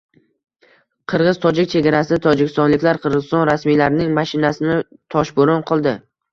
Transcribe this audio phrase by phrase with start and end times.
[1.13, 4.83] Qirg‘iz-tojik chegarasida tojikistonliklar Qirg‘iziston rasmiylarining mashinasini
[5.17, 5.99] toshbo‘ron qildi